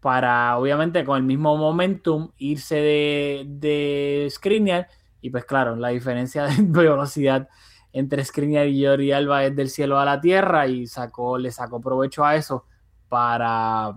[0.03, 4.89] para obviamente con el mismo momentum irse de, de Skriniar.
[5.21, 7.49] Y pues claro, la diferencia de velocidad
[7.93, 11.81] entre Skriniar y Jordi Alba es del cielo a la tierra y sacó, le sacó
[11.81, 12.67] provecho a eso
[13.09, 13.95] para,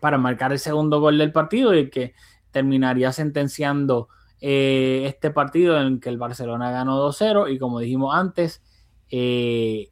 [0.00, 2.14] para marcar el segundo gol del partido y que
[2.50, 4.08] terminaría sentenciando
[4.40, 8.62] eh, este partido en que el Barcelona ganó 2-0 y como dijimos antes,
[9.10, 9.90] eh,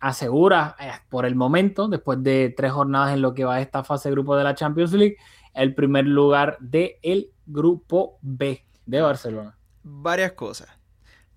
[0.00, 4.08] asegura eh, por el momento, después de tres jornadas en lo que va esta fase
[4.08, 5.16] de grupo de la Champions League,
[5.54, 9.56] el primer lugar del el grupo B de Barcelona.
[9.82, 10.68] Varias cosas.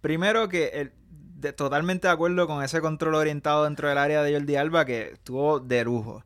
[0.02, 0.92] Primero que
[1.56, 5.60] totalmente de acuerdo con ese control orientado dentro del área de Jordi Alba que estuvo
[5.60, 6.24] de lujo.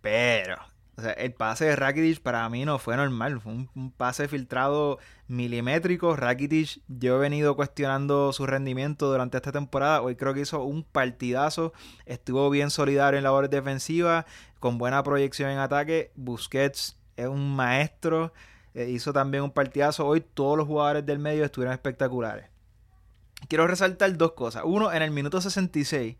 [0.00, 0.56] Pero
[0.96, 4.98] o sea, el pase de Rakitic para mí no fue normal, fue un, pase filtrado
[5.26, 6.16] milimétrico.
[6.16, 10.02] Rakitic, yo he venido cuestionando su rendimiento durante esta temporada.
[10.02, 11.72] Hoy creo que hizo un partidazo,
[12.04, 14.26] estuvo bien solidario en labores defensivas,
[14.60, 16.12] con buena proyección en ataque.
[16.14, 18.34] Busquets es un maestro,
[18.74, 20.06] eh, hizo también un partidazo.
[20.06, 22.46] Hoy todos los jugadores del medio estuvieron espectaculares.
[23.48, 24.62] Quiero resaltar dos cosas.
[24.66, 26.16] Uno, en el minuto 66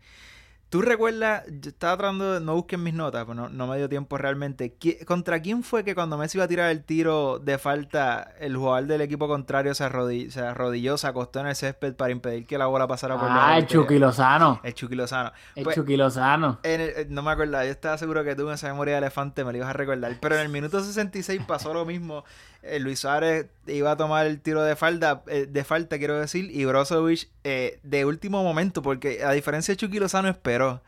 [0.73, 1.43] ¿Tú recuerdas?
[1.61, 2.39] Yo estaba tratando de.
[2.39, 4.75] No busquen mis notas, pero no, me dio tiempo realmente.
[5.05, 8.87] ¿Contra quién fue que cuando Messi iba a tirar el tiro de falta, el jugador
[8.87, 12.57] del equipo contrario se arrodilló, se, arrodilló, se acostó en el césped para impedir que
[12.57, 14.61] la bola pasara por Ah, el Chucky Lozano.
[14.63, 15.31] El Chucky Lozano.
[15.53, 16.57] El pues, Chucky Lozano.
[16.63, 19.51] Eh, no me acuerdo, yo estaba seguro que tú en esa memoria de elefante me
[19.51, 20.17] lo ibas a recordar.
[20.19, 22.23] Pero en el minuto 66 pasó lo mismo.
[22.63, 26.49] Eh, Luis Suárez iba a tomar el tiro de falta, eh, de falta quiero decir,
[26.51, 30.81] y Brozovic de último momento, porque a diferencia de Chucky Lozano esperó.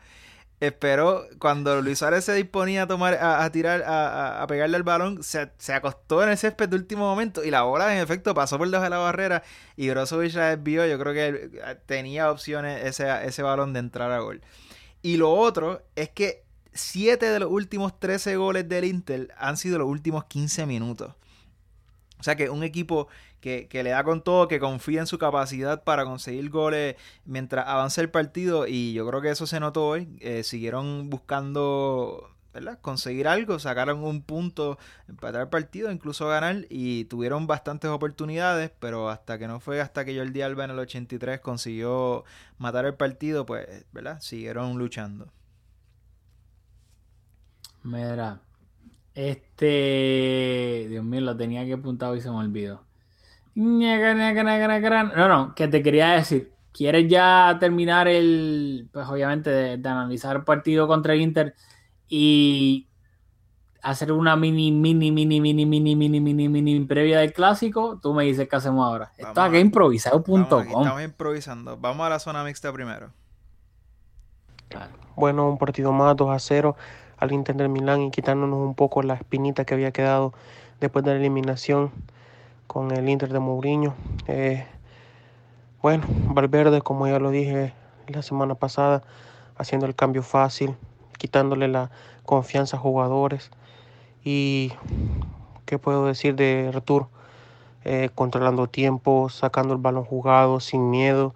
[0.58, 5.50] Esperó cuando Luis Suárez se disponía a tomar a, tirar a, pegarle al balón se,
[5.74, 8.84] acostó en el césped de último momento y la bola en efecto pasó por debajo
[8.84, 9.42] de la barrera
[9.76, 10.86] y Brozovic la desvió.
[10.86, 14.40] Yo creo que eh, tenía opciones ese, ese balón de entrar a gol.
[15.02, 19.78] Y lo otro es que siete de los últimos 13 goles del Inter han sido
[19.78, 21.12] los últimos 15 minutos
[22.18, 23.08] o sea que un equipo
[23.40, 28.00] que, le da con todo, que confía en su capacidad para conseguir goles mientras avanza
[28.00, 30.08] el partido y yo creo que eso se notó hoy.
[30.20, 32.78] Eh, siguieron buscando ¿verdad?
[32.80, 39.10] conseguir algo, sacaron un punto, empatar el partido, incluso ganar y tuvieron bastantes oportunidades, pero
[39.10, 42.24] hasta que no fue hasta que Jordi Alba en el 83 consiguió
[42.58, 44.20] matar el partido, pues, ¿verdad?
[44.20, 45.28] Siguieron luchando.
[47.82, 48.40] Mira,
[49.16, 52.82] este, Dios mío, lo tenía que apuntado y se me olvidó.
[55.16, 56.52] No, no, que te quería decir.
[56.70, 61.54] ¿Quieres ya terminar el, pues obviamente, de, analizar el partido contra el Inter
[62.06, 62.88] y
[63.80, 67.98] hacer una mini, mini, mini, mini, mini, mini, mini, mini previa del clásico?
[68.02, 69.12] Tú me dices qué hacemos ahora.
[69.16, 70.60] Esto aquí improvisado.com.
[70.60, 71.78] Estamos improvisando.
[71.78, 73.12] Vamos a la zona mixta primero.
[75.16, 76.76] Bueno, un partido más, 2 a 0
[77.18, 80.32] al Inter del Milán y quitándonos un poco la espinita que había quedado
[80.80, 81.90] después de la eliminación
[82.66, 83.94] con el Inter de Mourinho.
[84.26, 84.66] Eh,
[85.82, 87.72] bueno, Valverde, como ya lo dije
[88.08, 89.02] la semana pasada,
[89.56, 90.74] haciendo el cambio fácil,
[91.18, 91.90] quitándole la
[92.24, 93.50] confianza a jugadores.
[94.24, 94.72] Y,
[95.64, 97.08] ¿qué puedo decir de Retur?
[97.84, 101.34] Eh, controlando tiempo, sacando el balón jugado sin miedo.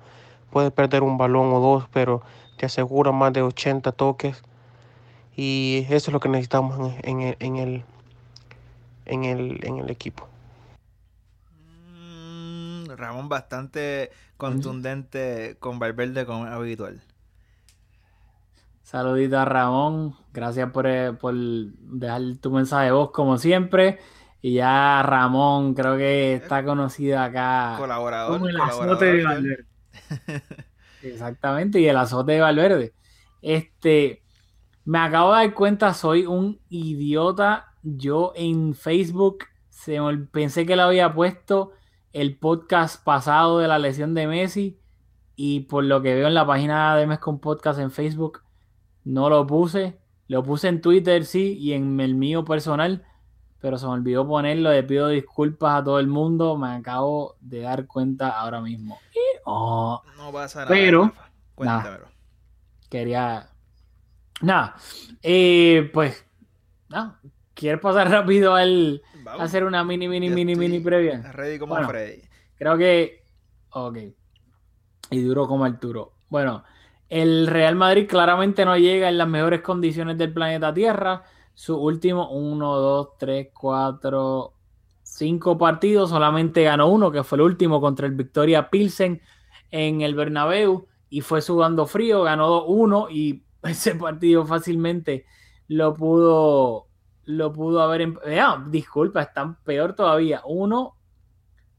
[0.51, 2.23] Puede perder un balón o dos, pero
[2.57, 4.43] te asegura más de 80 toques.
[5.37, 7.85] Y eso es lo que necesitamos en, en el, en, el,
[9.07, 10.29] en, el, en el equipo.
[11.95, 17.01] Mm, Ramón bastante contundente con Valverde como habitual.
[18.83, 20.16] Saludito a Ramón.
[20.33, 24.01] Gracias por, eh, por dejar tu mensaje de voz como siempre.
[24.43, 28.33] Y ya Ramón creo que está conocido acá Colaborador.
[28.33, 29.25] como el colaborador azote de.
[29.25, 29.64] Valverde.
[31.03, 32.95] Exactamente, y el azote de Valverde.
[33.43, 34.23] Este,
[34.90, 37.76] me acabo de dar cuenta, soy un idiota.
[37.85, 40.00] Yo en Facebook se
[40.33, 41.70] pensé que le había puesto
[42.12, 44.81] el podcast pasado de la lesión de Messi
[45.37, 48.42] y por lo que veo en la página de Mes con Podcast en Facebook
[49.05, 50.00] no lo puse.
[50.26, 53.07] Lo puse en Twitter, sí, y en el mío personal,
[53.61, 54.72] pero se me olvidó ponerlo.
[54.72, 56.59] Le pido disculpas a todo el mundo.
[56.59, 58.98] Me acabo de dar cuenta ahora mismo.
[59.14, 60.70] Y, oh, No pasa nada.
[60.70, 61.12] Pero-.
[61.55, 62.09] Cuéntamelo.
[62.88, 63.50] quería.
[64.42, 64.76] Nada.
[65.22, 66.24] Eh, pues.
[66.88, 67.20] Nada.
[67.55, 69.42] ¿Quieres pasar rápido al Vamos.
[69.42, 71.20] hacer una mini, mini, Ya mini, mini previa?
[71.33, 71.88] Ready como Bueno.
[71.88, 72.22] Freddy.
[72.57, 73.24] Creo que.
[73.70, 73.98] Ok.
[75.11, 76.12] Y duro como Arturo.
[76.29, 76.64] Bueno,
[77.09, 81.24] el Real Madrid claramente no llega en las mejores condiciones del planeta Tierra.
[81.55, 84.53] Su último 1, 2, 3, 4,
[85.03, 86.11] 5 partidos.
[86.11, 89.20] Solamente ganó uno, que fue el último contra el Victoria Pilsen
[89.70, 90.87] en el Bernabéu.
[91.11, 92.22] Y fue sudando frío.
[92.22, 95.27] Ganó 1 y ese partido fácilmente
[95.68, 96.87] lo pudo.
[97.25, 98.01] Lo pudo haber.
[98.03, 100.42] em- Ah, disculpa, están peor todavía.
[100.46, 100.96] Uno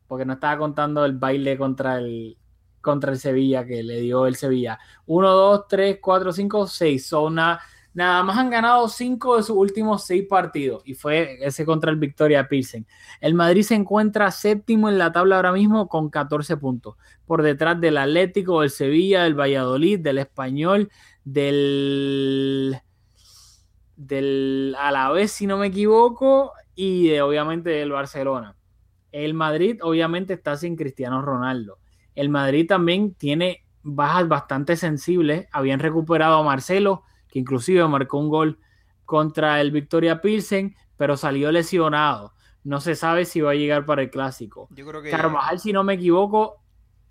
[0.08, 2.38] porque no estaba contando el baile contra el
[2.82, 4.80] contra el Sevilla que le dio el Sevilla.
[5.06, 7.06] 1, 2, 3, 4, 5, 6.
[7.08, 7.60] Son na-
[7.94, 11.98] nada más han ganado 5 de sus últimos 6 partidos y fue ese contra el
[11.98, 12.86] Victoria Pilsen.
[13.20, 17.80] El Madrid se encuentra séptimo en la tabla ahora mismo con 14 puntos, por detrás
[17.82, 20.90] del Atlético, del Sevilla, del Valladolid, del Español,
[21.24, 22.78] del
[23.96, 28.56] del Alavés si no me equivoco y de, obviamente del Barcelona.
[29.12, 31.78] El Madrid obviamente está sin Cristiano Ronaldo.
[32.16, 35.48] El Madrid también tiene bajas bastante sensibles.
[35.52, 38.60] Habían recuperado a Marcelo, que inclusive marcó un gol
[39.06, 42.34] contra el Victoria Pilsen, pero salió lesionado.
[42.64, 44.68] No se sabe si va a llegar para el clásico.
[44.72, 45.10] Yo creo que.
[45.10, 46.62] Carvajal, si no me equivoco,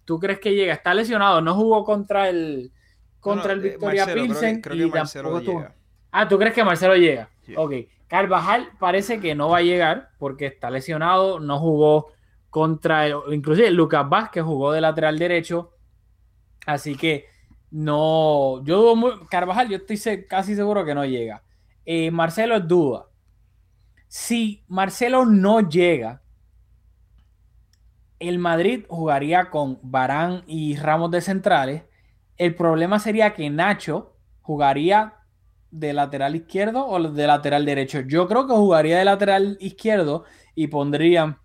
[0.04, 0.72] ¿tú crees que llega?
[0.74, 2.70] Está lesionado, no jugó contra el
[3.18, 5.74] contra No, no, el Victoria Marcelo, creo que- Pilsen creo que y tampoco tuvo- llega.
[6.12, 7.28] Ah, ¿tú crees que Marcelo llega?
[7.42, 7.54] Sí.
[7.56, 7.72] Ok.
[8.06, 12.12] Carvajal parece que no va a llegar porque está lesionado, no jugó
[12.48, 15.70] contra el, inclusive Lucas Vázquez jugó de lateral derecho,
[16.66, 17.26] así que
[17.70, 21.42] no, yo dudo muy, Carvajal yo estoy casi seguro que no llega.
[21.84, 23.06] Eh, Marcelo es duda.
[24.08, 26.22] Si Marcelo no llega,
[28.18, 31.84] el Madrid jugaría con Barán y Ramos de centrales.
[32.36, 35.14] El problema sería que Nacho jugaría
[35.70, 38.00] de lateral izquierdo o de lateral derecho.
[38.00, 40.24] Yo creo que jugaría de lateral izquierdo
[40.56, 41.38] y pondrían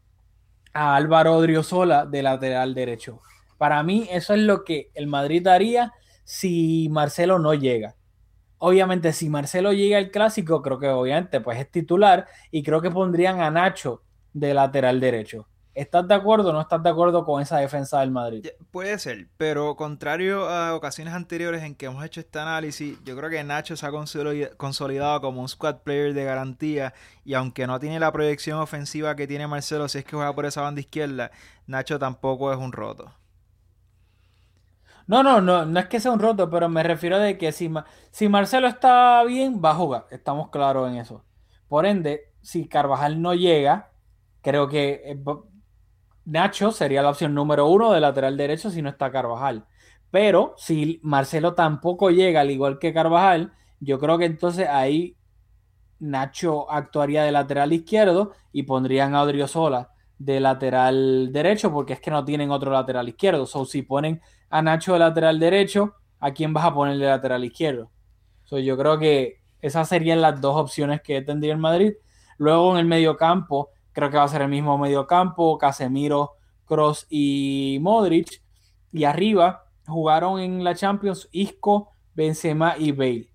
[0.74, 3.22] a Álvaro Odriozola de lateral derecho.
[3.58, 5.94] Para mí eso es lo que el Madrid haría
[6.26, 7.96] si Marcelo no llega.
[8.58, 12.92] Obviamente si Marcelo llega al clásico, creo que obviamente pues es titular y creo que
[12.92, 14.02] pondrían a Nacho
[14.34, 15.48] de lateral derecho.
[15.74, 18.48] ¿Estás de acuerdo o no estás de acuerdo con esa defensa del Madrid?
[18.72, 23.30] Puede ser, pero contrario a ocasiones anteriores en que hemos hecho este análisis, yo creo
[23.30, 26.94] que Nacho se ha consoli- consolidado como un squad player de garantía
[27.26, 30.46] y aunque no tiene la proyección ofensiva que tiene Marcelo si es que juega por
[30.46, 31.32] esa banda izquierda,
[31.68, 33.12] Nacho tampoco es un roto.
[35.08, 37.72] No, no, no, no es que sea un roto, pero me refiero de que si,
[38.12, 40.08] si Marcelo está bien, va a jugar.
[40.10, 41.24] Estamos claros en eso.
[41.68, 43.92] Por ende, si Carvajal no llega,
[44.42, 45.18] creo que eh,
[46.26, 49.68] Nacho sería la opción número uno de lateral derecho si no está Carvajal.
[50.12, 55.18] Pero si Marcelo tampoco llega, al igual que Carvajal, yo creo que entonces ahí
[56.00, 62.12] Nacho actuaría de lateral izquierdo y pondrían a Odriozola de lateral derecho, porque es que
[62.12, 63.46] no tienen otro lateral izquierdo.
[63.46, 67.44] So, si ponen a Nacho de lateral derecho, ¿a quién vas a poner de lateral
[67.44, 67.92] izquierdo?
[68.46, 71.94] So, yo creo que esas serían las dos opciones que tendría el Madrid.
[72.38, 76.34] Luego en el medio campo, creo que va a ser el mismo medio campo, Casemiro,
[76.66, 78.42] Cross y Modric.
[78.92, 83.30] Y arriba jugaron en la Champions Isco, Benzema y Bale.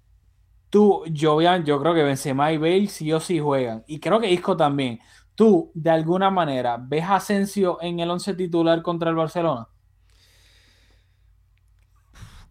[0.69, 3.83] Tú, Jovian, yo creo que Benzema y Bale sí o sí juegan.
[3.89, 5.01] Y creo que Isco también.
[5.35, 9.69] Tú, de alguna manera, ¿ves a Asensio en el once titular contra el Barcelona?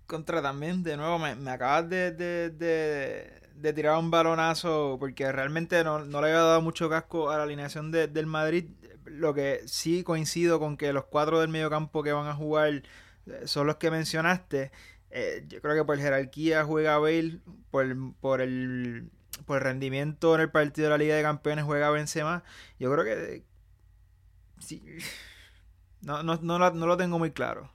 [0.08, 6.04] Contra también, de nuevo, me, acabas de, de, de, tirar un balonazo porque realmente no,
[6.04, 8.72] no, le había dado mucho casco a la alineación de, del Madrid.
[9.06, 12.84] Lo que sí coincido con que los cuatro del mediocampo que van a jugar
[13.28, 14.72] eh, son los que mencionaste.
[15.12, 17.40] Eh, yo creo que por jerarquía juega Bale,
[17.72, 17.86] por,
[18.20, 19.12] por, el,
[19.46, 22.44] por el rendimiento en el partido de la Liga de Campeones juega Benzema.
[22.80, 23.44] Yo creo que
[24.60, 24.84] sí,
[26.02, 27.72] no, no, no, no lo tengo muy claro.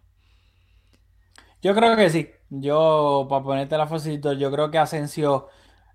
[1.62, 2.31] Yo creo que sí.
[2.50, 5.48] Yo, para ponerte la facilito, yo creo que Asensio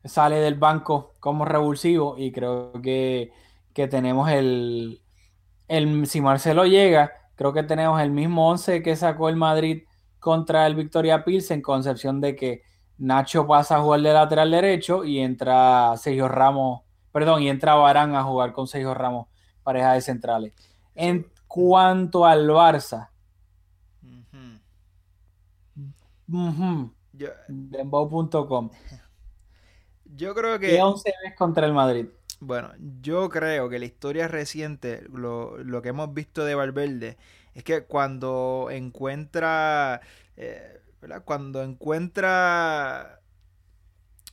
[0.04, 3.32] sale del banco como revulsivo y creo que,
[3.74, 5.04] que tenemos el,
[5.68, 9.84] el, si Marcelo llega, creo que tenemos el mismo 11 que sacó el Madrid
[10.20, 12.64] contra el Victoria Pilsen, con concepción de que
[13.00, 16.82] Nacho pasa a jugar de lateral derecho y entra Sergio Ramos,
[17.12, 19.28] perdón, y entra Barán a jugar con Sergio Ramos,
[19.64, 20.54] pareja de centrales.
[20.96, 23.10] En cuanto al Barça,
[27.48, 28.70] Dembow.com.
[30.16, 30.68] Yo creo que.
[30.68, 32.08] ¿Qué 11 ves contra el Madrid?
[32.42, 37.18] Bueno, yo creo que la historia reciente, lo, lo que hemos visto de Valverde,
[37.54, 40.00] es que cuando encuentra.
[40.38, 40.82] Eh,
[41.26, 43.22] Cuando encuentra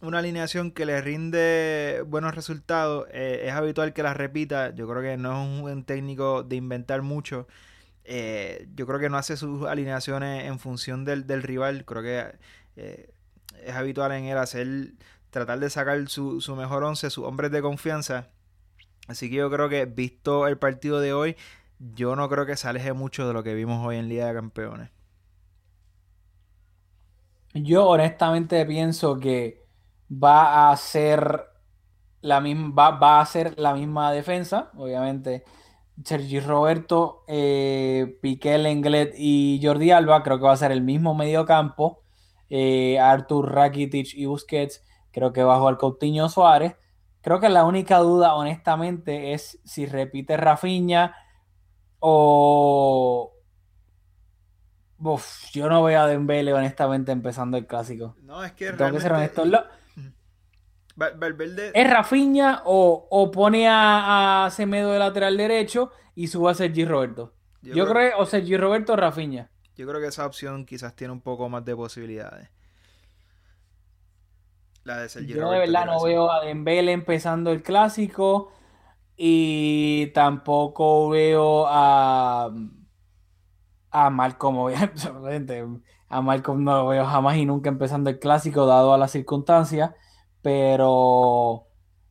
[0.00, 4.74] una alineación que le rinde buenos resultados, eh, es habitual que la repita.
[4.74, 7.46] Yo creo que no es un técnico de inventar mucho.
[8.04, 11.84] Eh, yo creo que no hace sus alineaciones en función del, del rival.
[11.84, 12.36] Creo que
[12.76, 13.10] eh,
[13.64, 14.92] es habitual en él hacer,
[15.30, 18.28] tratar de sacar su, su mejor once, sus hombres de confianza.
[19.08, 21.36] Así que yo creo que, visto el partido de hoy,
[21.78, 24.34] yo no creo que se aleje mucho de lo que vimos hoy en Liga de
[24.34, 24.95] Campeones.
[27.62, 29.66] Yo honestamente pienso que
[30.10, 31.44] va a ser
[32.20, 35.44] la misma, va, va a ser la misma defensa, obviamente
[36.04, 41.14] Sergi Roberto, eh, Piqué Lenglet y Jordi Alba, creo que va a ser el mismo
[41.14, 42.02] mediocampo.
[42.50, 46.76] Eh, Artur Rakitic y Busquets, creo que va a jugar Coutinho Suárez.
[47.22, 51.16] Creo que la única duda, honestamente, es si repite Rafinha
[52.00, 53.35] o.
[54.98, 58.16] Uf, yo no veo a Dembele, honestamente, empezando el clásico.
[58.22, 59.44] No, es que Tengo que ser realmente- honesto.
[59.44, 59.76] Lo-
[60.96, 61.72] Valverde.
[61.74, 66.86] ¿Es Rafinha o, o pone a, a Semedo de lateral derecho y sube a Sergi
[66.86, 67.34] Roberto?
[67.60, 69.50] Yo Yo, creo- creo, o Sergi Roberto o Rafinha.
[69.76, 72.48] Yo creo que esa opción quizás tiene un poco más de posibilidades.
[74.84, 78.52] La de Sergio Yo de verdad no veo a Dembele empezando el clásico
[79.18, 82.50] y tampoco veo a
[83.96, 85.64] a Malcolm, obviamente.
[86.08, 89.92] A Malcolm no lo veo jamás y nunca empezando el clásico, dado a las circunstancias.
[90.42, 91.66] Pero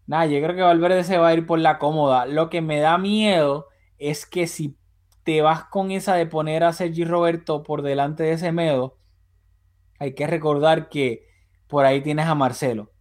[0.07, 2.25] nada, yo creo que Valverde se va a ir por la cómoda.
[2.25, 3.67] Lo que me da miedo
[3.99, 4.77] es que si
[5.23, 8.97] te vas con esa de poner a Sergi Roberto por delante de Semedo,
[9.99, 11.27] hay que recordar que
[11.67, 12.91] por ahí tienes a Marcelo.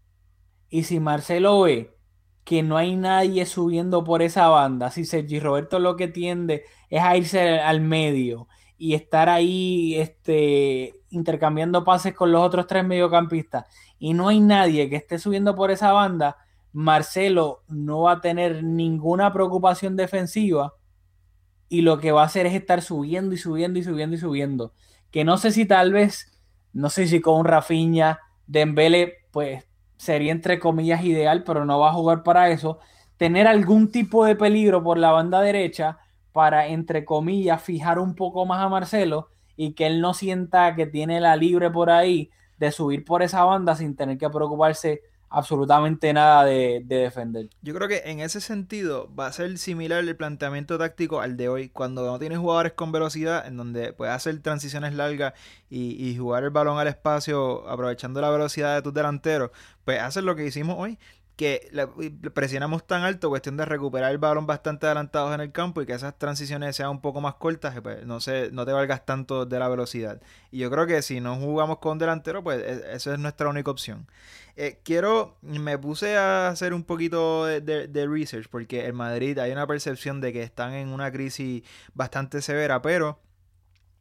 [0.68, 1.96] Y si Marcelo ve
[2.44, 7.02] que no hay nadie subiendo por esa banda, si Sergi Roberto lo que tiende es
[7.02, 13.66] a irse al medio y estar ahí este, intercambiando pases con los otros tres mediocampistas
[13.98, 16.36] y no hay nadie que esté subiendo por esa banda,
[16.72, 20.74] Marcelo no va a tener ninguna preocupación defensiva
[21.68, 24.72] y lo que va a hacer es estar subiendo y subiendo y subiendo y subiendo.
[25.10, 26.40] Que no sé si tal vez,
[26.72, 29.64] no sé si con Rafinha, Dembele, pues
[29.96, 32.78] sería entre comillas ideal, pero no va a jugar para eso.
[33.16, 35.98] Tener algún tipo de peligro por la banda derecha
[36.34, 40.84] para, entre comillas, fijar un poco más a Marcelo y que él no sienta que
[40.84, 46.12] tiene la libre por ahí de subir por esa banda sin tener que preocuparse absolutamente
[46.12, 47.50] nada de, de defender.
[47.62, 51.48] Yo creo que en ese sentido va a ser similar el planteamiento táctico al de
[51.48, 55.34] hoy, cuando no tienes jugadores con velocidad, en donde puedes hacer transiciones largas
[55.70, 59.52] y, y jugar el balón al espacio aprovechando la velocidad de tus delanteros,
[59.84, 60.98] pues hacer lo que hicimos hoy,
[61.36, 61.68] que
[62.32, 65.92] presionamos tan alto, cuestión de recuperar el balón bastante adelantados en el campo y que
[65.92, 69.44] esas transiciones sean un poco más cortas, que, pues no, se, no te valgas tanto
[69.44, 70.20] de la velocidad.
[70.52, 73.70] Y yo creo que si no jugamos con delantero, pues e- esa es nuestra única
[73.70, 74.06] opción.
[74.56, 79.36] Eh, quiero, me puse a hacer un poquito de, de- de research porque en Madrid
[79.38, 83.18] hay una percepción de que están en una crisis bastante severa, pero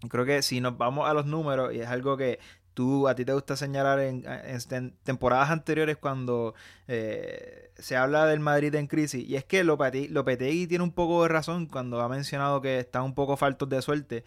[0.09, 2.39] creo que si nos vamos a los números, y es algo que
[2.73, 6.55] tú a ti te gusta señalar en, en tem- temporadas anteriores cuando
[6.87, 11.23] eh, se habla del Madrid en crisis, y es que Lopeti- Lopetegui tiene un poco
[11.23, 14.23] de razón cuando ha mencionado que están un poco faltos de suerte,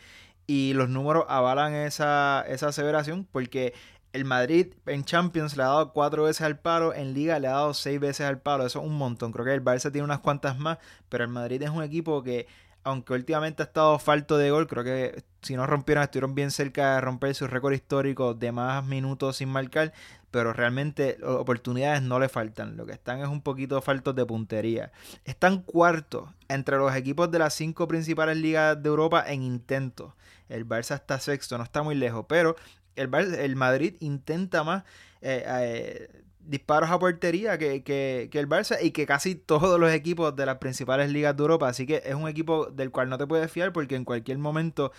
[0.46, 3.74] y los números avalan esa, esa aseveración porque
[4.12, 7.52] el Madrid en Champions le ha dado cuatro veces al palo, en Liga le ha
[7.52, 9.30] dado seis veces al palo, eso es un montón.
[9.30, 10.78] Creo que el Barça tiene unas cuantas más,
[11.10, 12.46] pero el Madrid es un equipo que
[12.86, 16.94] aunque últimamente ha estado falto de gol, creo que si no rompieron, estuvieron bien cerca
[16.94, 19.92] de romper su récord histórico de más minutos sin marcar,
[20.30, 22.76] pero realmente oportunidades no le faltan.
[22.76, 24.92] Lo que están es un poquito faltos de puntería.
[25.24, 30.12] Están cuartos entre los equipos de las cinco principales ligas de Europa en intentos.
[30.48, 32.54] El Barça está sexto, no está muy lejos, pero
[32.94, 34.84] el, Madrid intenta más.
[35.22, 40.34] Eh, eh, disparos a portería que, que, el Barça y que casi todos los equipos
[40.34, 41.68] de las principales ligas de Europa.
[41.68, 44.92] Así que es un equipo del cual no te puedes fiar porque en cualquier momento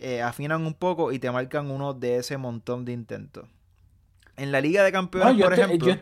[0.00, 3.48] eh, afinan un poco y te marcan uno de ese montón de intentos.
[4.36, 5.96] En la Liga de Campeones, por ejemplo.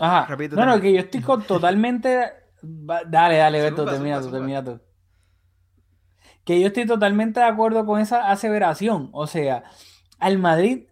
[0.00, 0.36] Ajá.
[0.52, 2.32] no, no, que yo estoy con totalmente.
[2.62, 4.80] Dale, dale, Beto, termina tú, termina tú.
[6.44, 9.10] Que yo estoy totalmente de acuerdo con esa aseveración.
[9.12, 9.64] O sea,
[10.18, 10.89] al Madrid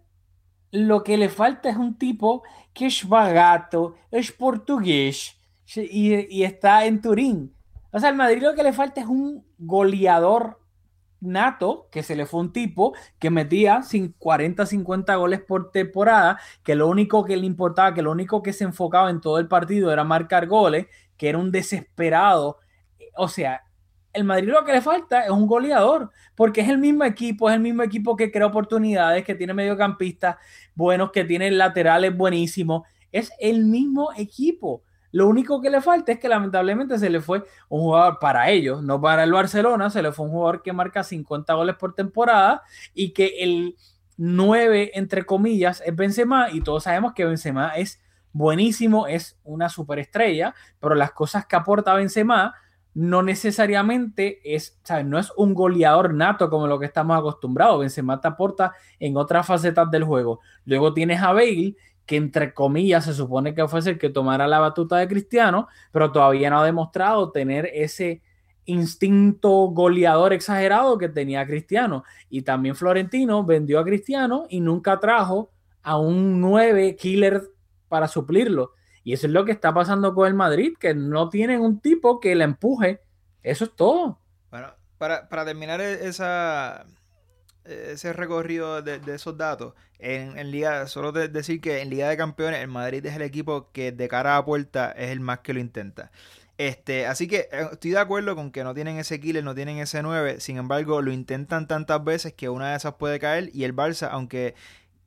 [0.71, 2.43] lo que le falta es un tipo
[2.73, 5.37] que es barato, es portugués
[5.75, 7.53] y, está en Turín.
[7.91, 10.59] O sea, al Madrid lo que le falta es un goleador
[11.21, 13.81] nato, que se le fue un tipo que metía
[14.17, 18.53] 40, 50 goles por temporada, que lo único que le importaba, que lo único que
[18.53, 22.59] se enfocaba en todo el partido era marcar goles, que era un desesperado.
[23.17, 23.63] O sea,
[24.19, 27.55] el Madrid lo que le falta es un goleador, porque es el mismo equipo, es
[27.55, 30.37] el mismo equipo que crea oportunidades, que tiene mediocampistas
[30.75, 34.83] buenos, que tiene laterales buenísimos, es el mismo equipo.
[35.11, 38.83] Lo único que le falta es que lamentablemente se le fue un jugador para ellos,
[38.83, 42.61] no para el Barcelona, se le fue un jugador que marca 50 goles por temporada
[42.93, 43.75] y que el
[44.17, 47.99] 9, entre comillas, es Benzema y todos sabemos que Benzema es
[48.31, 52.53] buenísimo, es una superestrella, pero las cosas que aporta Benzema
[52.99, 55.05] no necesariamente es, ¿sabes?
[55.05, 57.79] No es un goleador nato como lo que estamos acostumbrados.
[57.79, 60.41] Benzema te aporta en otras facetas del juego.
[60.65, 64.59] Luego tienes a Bale, que entre comillas se supone que fue el que tomara la
[64.59, 68.21] batuta de Cristiano, pero todavía no ha demostrado tener ese
[68.65, 72.03] instinto goleador exagerado que tenía Cristiano.
[72.29, 75.51] Y también Florentino vendió a Cristiano y nunca trajo
[75.83, 77.43] a un 9 killer
[77.87, 78.73] para suplirlo.
[79.03, 82.19] Y eso es lo que está pasando con el Madrid, que no tienen un tipo
[82.19, 83.01] que le empuje.
[83.43, 84.19] Eso es todo.
[84.51, 86.85] Bueno, para, terminar e, esa,
[87.65, 92.67] ese recorrido de, esos datos, en, Liga, solo decir que en Liga de Campeones el
[92.67, 96.11] Madrid es el equipo que de cara a puerta es el más que lo intenta.
[96.57, 99.77] Este, así que eh, estoy de acuerdo con que no tienen ese killer, no tienen
[99.77, 103.63] ese 9, sin embargo lo intentan tantas veces que una de esas puede caer y
[103.63, 104.55] el Barça, aunque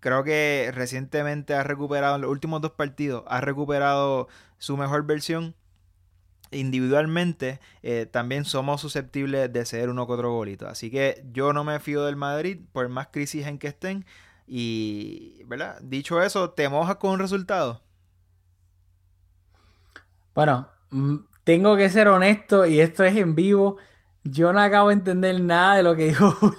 [0.02, 4.26] Creo que recientemente ha recuperado, en los últimos dos partidos, ha recuperado
[4.58, 5.54] su mejor versión.
[6.50, 10.66] Individualmente, eh, también somos susceptibles de ser uno que otro golito.
[10.66, 14.04] Así que yo no me fío del Madrid, por más crisis en que estén.
[14.44, 15.78] Y, ¿verdad?
[15.82, 17.80] Dicho eso, ¿te mojas con un resultado?
[20.34, 23.76] Bueno, mm, tengo que ser honesto y esto es en vivo.
[24.24, 26.58] Yo no acabo de entender nada de lo que dijo Julio,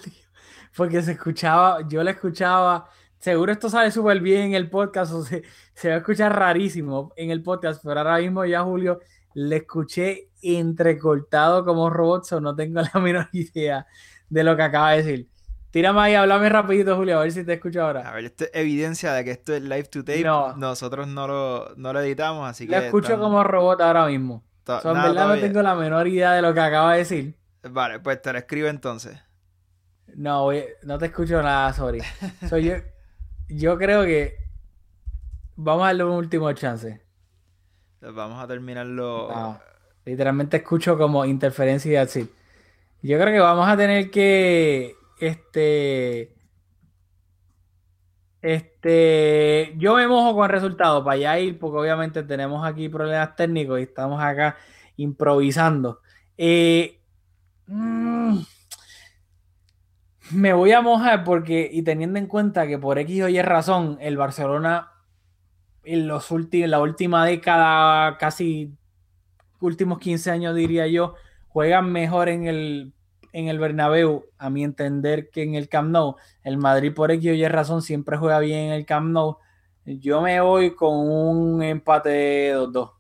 [0.77, 2.89] porque se escuchaba, yo le escuchaba
[3.23, 5.43] seguro esto sale súper bien en el podcast o se,
[5.85, 8.99] va a escuchar rarísimo en el podcast, pero ahora mismo ya Julio
[9.33, 13.87] le escuché entrecortado como robot, o no tengo la menor idea
[14.27, 15.29] de lo que acaba de decir.
[15.71, 18.07] Tírame ahí, háblame rapidito, Julio, a ver si te escucho ahora.
[18.07, 20.23] A ver, esto es evidencia de que esto es live to tape.
[20.57, 22.77] Nosotros no lo, lo editamos, así que...
[22.77, 24.43] Le escucho como robot ahora mismo.
[24.67, 27.35] en verdad no tengo la menor idea de lo que acaba de decir.
[27.63, 29.17] Vale, pues te lo escribo entonces.
[30.13, 30.49] No,
[30.83, 32.03] no te escucho nada, sorry.
[32.49, 32.75] Soy yo,
[33.49, 34.35] yo creo que
[35.55, 37.01] vamos a darle un último chance.
[38.01, 39.59] Vamos a terminarlo.
[40.05, 42.29] literalmente escucho como interferencia y así.
[43.01, 44.95] Yo creo que vamos a tener que.
[45.19, 46.33] Este.
[48.41, 49.73] Este.
[49.77, 53.79] Yo me mojo con el resultado para allá ir, porque obviamente tenemos aquí problemas técnicos
[53.79, 54.57] y estamos acá
[54.97, 56.01] improvisando.
[56.37, 56.99] Eh,
[57.67, 58.39] mm,
[60.31, 63.97] me voy a mojar porque, y teniendo en cuenta que por X o Y razón,
[64.01, 64.89] el Barcelona
[65.83, 68.73] en los la última década, casi
[69.59, 71.15] últimos 15 años diría yo,
[71.47, 72.93] juegan mejor en el,
[73.33, 76.15] en el Bernabéu, a mi entender, que en el Camp Nou.
[76.43, 79.37] El Madrid por X o Y razón siempre juega bien en el Camp Nou.
[79.85, 82.91] Yo me voy con un empate de 2-2.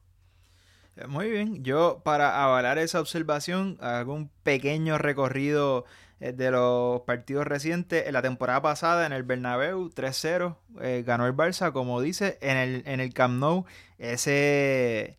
[1.07, 5.87] Muy bien, yo para avalar esa observación hago un pequeño recorrido eh,
[6.31, 8.07] de los partidos recientes.
[8.07, 12.55] En la temporada pasada en el Bernabéu 3-0 eh, ganó el Barça, como dice, en
[12.55, 13.65] el, en el Camp Nou.
[13.97, 15.17] Ese,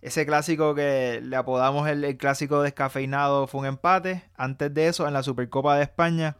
[0.00, 4.22] ese clásico que le apodamos el, clásico descafeinado fue un empate.
[4.36, 6.36] Antes de eso, en la Supercopa de España,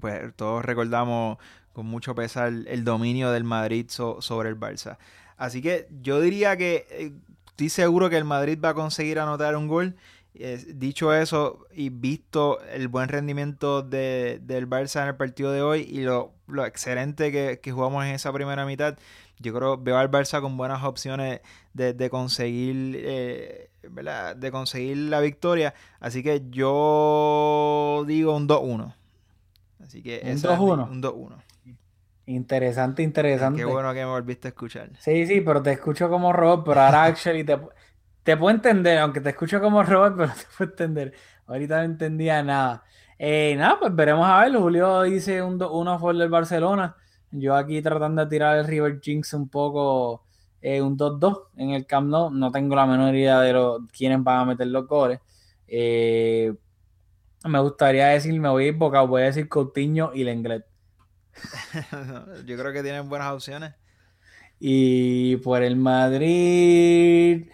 [0.00, 1.38] pues todos recordamos
[1.72, 4.98] con mucho pesar el dominio del Madrid sobre el Barça.
[5.36, 7.12] Así que yo diría que eh,
[7.46, 9.96] estoy seguro que el Madrid va a conseguir anotar un gol
[10.34, 15.60] Eh, dicho eso, y visto el buen rendimiento de, del Barça en el partido de
[15.60, 18.96] hoy y lo, lo excelente que, que, jugamos en esa primera mitad,
[19.38, 21.40] yo creo veo al Barça con buenas opciones
[21.74, 24.36] de, de conseguir eh, ¿verdad?
[24.36, 25.74] de conseguir la victoria.
[26.00, 28.94] Así que yo digo un 2-1.
[29.82, 30.90] Así que un 2-1.
[30.90, 31.42] Un 2-1.
[32.26, 33.58] Interesante, interesante.
[33.58, 34.90] Qué bueno que me volviste a escuchar.
[34.98, 37.58] Sí, sí, pero te escucho como robot, pero ahora actually te,
[38.22, 41.14] te puedo entender, aunque te escucho como robot, pero te puedo entender.
[41.46, 42.84] Ahorita no entendía nada.
[43.18, 44.54] Eh, nada, pues veremos a ver.
[44.56, 46.96] Julio dice un 2-1 por el Barcelona.
[47.30, 50.24] Yo aquí tratando de tirar el River Jinx un poco,
[50.60, 52.30] eh, un 2-2 en el Camp Nou.
[52.30, 55.20] No tengo la menor idea de lo, quiénes van a meter los goles.
[55.66, 56.54] Eh,
[57.44, 60.64] me gustaría decir, me voy a ir boca, voy a decir Coutinho y Lenglet.
[62.46, 63.74] Yo creo que tienen buenas opciones.
[64.60, 67.48] Y por el Madrid,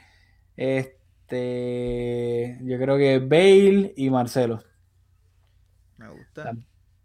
[0.58, 4.62] este, yo creo que Bale y Marcelo.
[5.96, 6.52] Me gusta.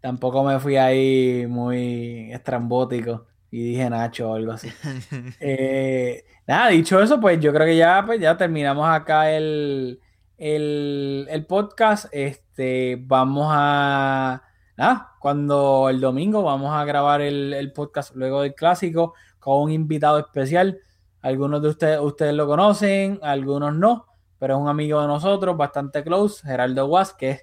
[0.00, 4.68] Tampoco me fui ahí muy estrambótico y dije Nacho o algo así.
[5.40, 10.00] eh, nada, dicho eso, pues yo creo que ya, pues ya terminamos acá el,
[10.36, 12.06] el, el podcast.
[12.12, 14.42] Este, vamos a
[14.76, 20.18] nada, cuando el domingo vamos a grabar el, podcast luego del clásico con un invitado
[20.18, 20.80] especial.
[21.24, 24.04] Algunos de ustedes, lo conocen, algunos no,
[24.38, 27.42] pero es un amigo de nosotros, bastante close, Geraldo Guas, que es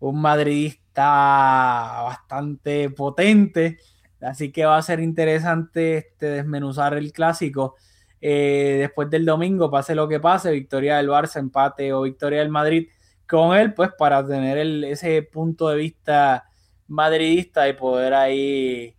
[0.00, 3.78] un madridista bastante potente.
[4.20, 7.76] Así que va a ser interesante este, desmenuzar el clásico.
[8.20, 12.48] Eh, después del domingo, pase lo que pase, victoria del Barça, empate o victoria del
[12.48, 12.88] Madrid
[13.28, 16.50] con él, pues para tener ese punto de vista
[16.88, 18.96] madridista y poder ahí.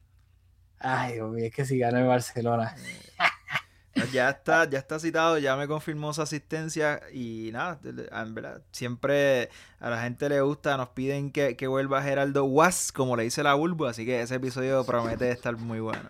[0.79, 2.73] Ay, es que si gana el Barcelona.
[4.11, 9.49] Ya está, ya está citado, ya me confirmó su asistencia y nada, en verdad, siempre
[9.79, 13.43] a la gente le gusta, nos piden que, que vuelva Geraldo Was, como le dice
[13.43, 16.09] la Bulbo, así que ese episodio promete estar muy bueno.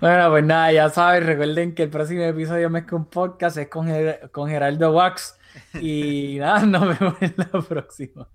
[0.00, 3.88] Bueno, pues nada, ya saben, recuerden que el próximo episodio de un Podcast es con,
[4.30, 5.36] con Geraldo Wax
[5.74, 8.28] y nada, nos vemos en la próxima.